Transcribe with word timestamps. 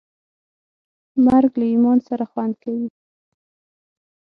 مرګ 1.25 1.51
له 1.59 1.65
ایمان 1.71 1.97
سره 2.07 2.23
خوند 2.31 2.53
کوي. 2.63 2.87